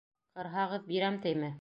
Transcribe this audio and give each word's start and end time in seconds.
Ҡырһағыҙ, 0.39 0.89
бирәм 0.91 1.23
тейме? 1.27 1.49